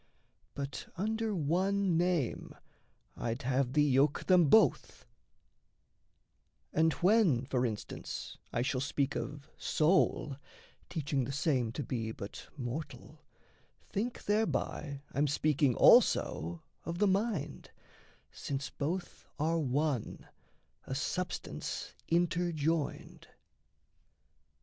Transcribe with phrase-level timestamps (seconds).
[0.55, 2.55] But under one name
[3.15, 5.05] I'd have thee yoke them both;
[6.73, 10.37] And when, for instance, I shall speak of soul,
[10.89, 13.21] Teaching the same to be but mortal,
[13.91, 17.69] think Thereby I'm speaking also of the mind
[18.31, 20.25] Since both are one,
[20.87, 23.27] a substance inter joined.